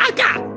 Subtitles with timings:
[0.00, 0.48] Acá.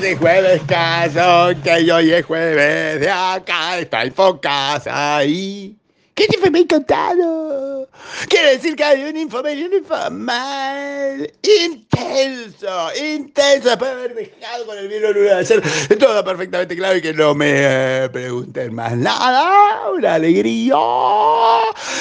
[0.00, 5.79] de jueves caso, que hoy es jueves, de acá está el focas ahí.
[6.20, 7.88] ¿Qué te me encantado?
[8.28, 14.88] Quiere decir que hay un información informal intenso, intenso, después de haber dejado con el
[14.88, 15.62] virus de hacer
[15.98, 19.90] todo perfectamente claro y que no me eh, pregunten más nada.
[19.92, 20.74] Una alegría.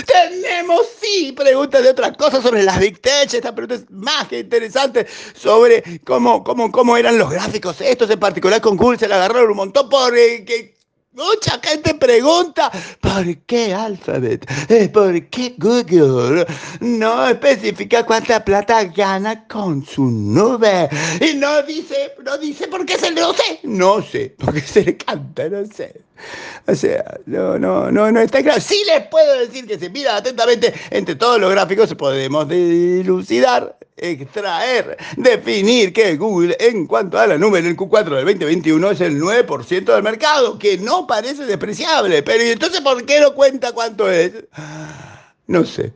[0.05, 3.33] Tenemos, sí, preguntas de otras cosas sobre las Big Tech.
[3.33, 7.79] Esta pregunta es más que interesante sobre cómo, cómo, cómo eran los gráficos.
[7.79, 10.77] Estos en particular con Google se le agarraron un montón porque
[11.13, 14.45] Mucha gente pregunta, ¿por qué Alphabet?
[14.69, 16.45] Eh, ¿Por qué Google
[16.81, 20.87] no especifica cuánta plata gana con su nube?
[21.19, 24.83] Y no dice, no dice por qué se le no sé, no sé, porque se
[24.83, 25.99] le canta, no sé.
[26.67, 28.61] O sea, no, no, no, no está claro.
[28.61, 34.97] Sí les puedo decir que si miran atentamente entre todos los gráficos podemos dilucidar extraer,
[35.17, 39.21] definir que Google en cuanto a la nube en el Q4 del 2021 es el
[39.21, 42.23] 9% del mercado, que no parece despreciable.
[42.23, 44.31] Pero ¿y entonces por qué no cuenta cuánto es?
[45.47, 45.91] No sé.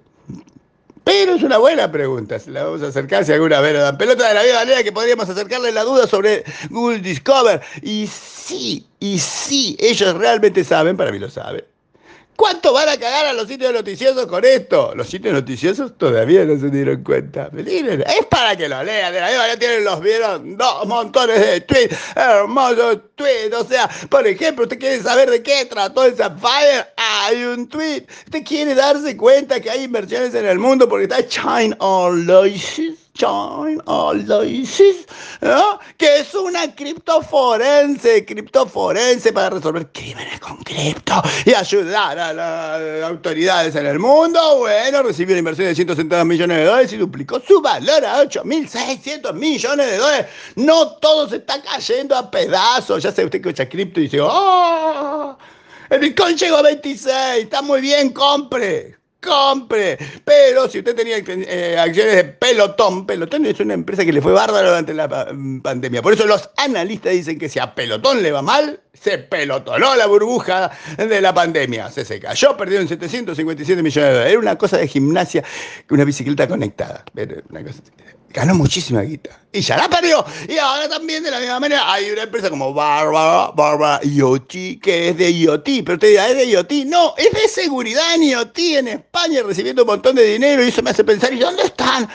[1.04, 4.28] Pero es una buena pregunta, se la vamos a acercar si alguna vez dan pelota
[4.28, 7.62] de la misma manera que podríamos acercarle la duda sobre Google Discover.
[7.82, 11.66] Y sí, y sí, ellos realmente saben, para mí lo saben,
[12.36, 14.94] ¿Cuánto van a cagar a los sitios noticiosos con esto?
[14.96, 17.50] Los sitios noticiosos todavía no se dieron cuenta.
[17.56, 19.14] Es para que lo lean.
[19.14, 23.56] De la misma tienen los vieron dos montones de tweets, hermosos tweets.
[23.56, 26.88] O sea, por ejemplo, usted quiere saber de qué trató el Sapphire.
[26.98, 28.06] Hay un tweet.
[28.26, 31.78] Usted quiere darse cuenta que hay inversiones en el mundo porque está China
[33.14, 35.06] Loises Join Aloysius,
[35.42, 35.80] ¿no?
[35.98, 43.76] que es una criptoforense, criptoforense para resolver crímenes con cripto y ayudar a las autoridades
[43.76, 44.58] en el mundo.
[44.58, 49.34] Bueno, recibió una inversión de 170 millones de dólares y duplicó su valor a 8.600
[49.34, 50.28] millones de dólares.
[50.56, 53.04] No todo se está cayendo a pedazos.
[53.04, 55.38] Ya sé usted que echa cripto y dice, ¡oh!
[55.90, 59.98] El Bitcoin llegó a 26, está muy bien, compre compre.
[60.24, 64.34] Pero si usted tenía eh, acciones de Pelotón, Pelotón es una empresa que le fue
[64.34, 66.02] bárbaro durante la pandemia.
[66.02, 70.06] Por eso los analistas dicen que si a Pelotón le va mal, se pelotonó la
[70.06, 71.90] burbuja de la pandemia.
[71.92, 74.32] Se se cayó, perdieron 757 millones de dólares.
[74.32, 75.44] Era una cosa de gimnasia,
[75.90, 77.04] una bicicleta conectada.
[77.50, 77.82] Una cosa,
[78.34, 79.40] ganó muchísima guita.
[79.52, 80.26] Y ya la perdió.
[80.50, 85.10] Y ahora también, de la misma manera, hay una empresa como Barbara, Barbara IoT, que
[85.10, 85.66] es de IoT.
[85.86, 86.72] Pero usted dirá, ¿es de IoT?
[86.88, 90.64] No, es de seguridad en IoT en España, recibiendo un montón de dinero.
[90.64, 92.10] Y eso me hace pensar, ¿y dónde están?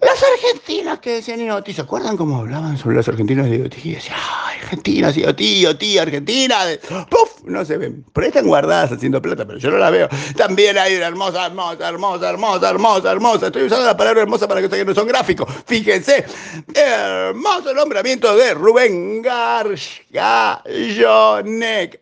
[0.00, 3.74] Las argentinas que decían IoT, ¿se acuerdan cómo hablaban sobre las argentinas de IoT?
[3.84, 4.16] Y decían,
[4.58, 6.56] ay, argentinas, IoT, IoT, Argentina,
[7.08, 7.42] ¡puf!
[7.44, 8.04] No se ven.
[8.12, 10.08] Por ahí están guardadas haciendo plata, pero yo no la veo.
[10.36, 13.46] También hay una hermosa, hermosa, hermosa, hermosa, hermosa, hermosa.
[13.46, 15.48] Estoy usando la palabra hermosa para que ustedes no son gráficos.
[15.66, 16.26] Fíjense,
[16.74, 20.02] hermoso nombramiento de Rubén Gargallonek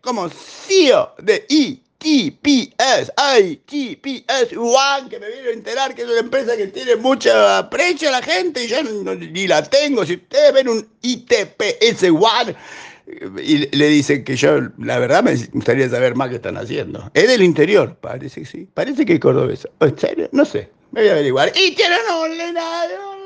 [0.01, 6.09] como CEO de I TPS, ay, TPS One, que me vino a enterar que es
[6.09, 10.07] una empresa que tiene mucha aprecio a la gente y yo ni la tengo.
[10.07, 12.55] Si ustedes ven un ITPS One
[13.43, 17.11] y le dicen que yo, la verdad, me gustaría saber más qué están haciendo.
[17.13, 18.69] Es del interior, parece que sí.
[18.73, 19.69] Parece que es cordobesa.
[19.81, 20.29] ¿En serio?
[20.31, 20.71] No sé.
[20.93, 21.53] Me voy a averiguar.
[21.57, 23.26] Y tienen un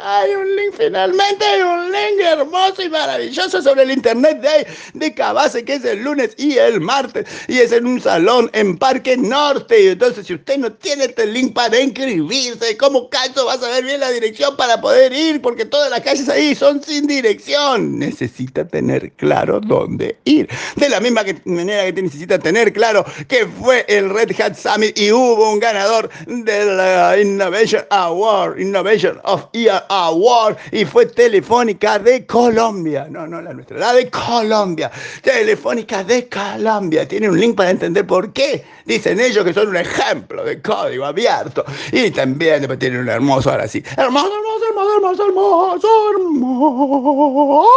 [0.00, 5.14] hay un link, finalmente hay un link hermoso y maravilloso sobre el Internet Day de
[5.14, 9.16] Cabase, que es el lunes y el martes, y es en un salón en Parque
[9.16, 9.92] Norte.
[9.92, 14.00] Entonces, si usted no tiene este link para inscribirse, ¿cómo caso va a saber bien
[14.00, 15.40] la dirección para poder ir?
[15.42, 17.98] Porque todas las calles ahí son sin dirección.
[17.98, 20.48] Necesita tener claro dónde ir.
[20.76, 25.12] De la misma manera que necesita tener claro que fue el Red Hat Summit y
[25.12, 33.08] hubo un ganador de la Innovation Award, Innovation of Award y fue Telefónica de Colombia.
[33.10, 34.90] No, no la nuestra, la de Colombia.
[35.22, 37.08] Telefónica de Colombia.
[37.08, 38.64] Tiene un link para entender por qué.
[38.84, 41.64] Dicen ellos que son un ejemplo de código abierto.
[41.92, 43.82] Y también tienen un hermoso, ahora sí.
[43.96, 47.68] Hermoso, hermoso, hermoso, hermoso, hermoso, hermoso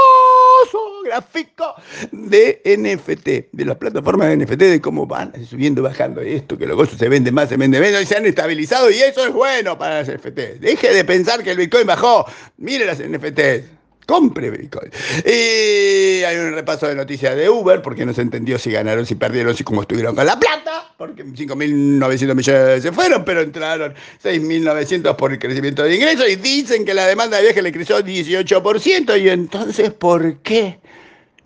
[1.11, 1.75] gráfico
[2.11, 6.85] de NFT, de las plataformas de NFT, de cómo van subiendo, bajando esto, que luego
[6.85, 9.99] se vende más, se vende menos y se han estabilizado y eso es bueno para
[10.01, 10.59] las NFT.
[10.59, 12.25] Deje de pensar que el Bitcoin bajó.
[12.57, 13.80] Mire las NFTs.
[14.05, 14.91] Compre Bitcoin.
[15.25, 19.15] Y hay un repaso de noticias de Uber, porque no se entendió si ganaron, si
[19.15, 23.93] perdieron, si cómo estuvieron con la plata, porque 5.900 millones se fueron, pero entraron
[24.23, 27.99] 6.900 por el crecimiento de ingresos y dicen que la demanda de viaje le creció
[27.99, 29.21] 18%.
[29.21, 30.79] Y entonces, ¿por qué?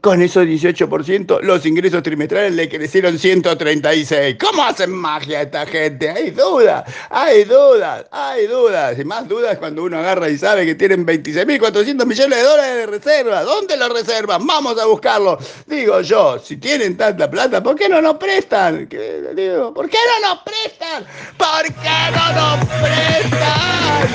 [0.05, 4.37] Con esos 18%, los ingresos trimestrales le crecieron 136.
[4.39, 6.11] ¿Cómo hacen magia esta gente?
[6.11, 8.99] Hay dudas, hay dudas, hay dudas.
[8.99, 12.85] Y más dudas cuando uno agarra y sabe que tienen 26.400 millones de dólares de
[12.85, 13.45] reservas.
[13.45, 14.45] ¿Dónde los reservan?
[14.45, 15.39] Vamos a buscarlo.
[15.65, 18.87] Digo yo, si tienen tanta plata, ¿por qué no nos prestan?
[18.87, 21.03] ¿Por qué no nos prestan?
[21.35, 24.05] ¿Por qué no nos prestan?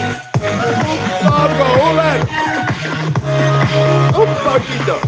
[0.40, 2.20] Un poco, Uber.
[4.14, 5.00] Un poquito.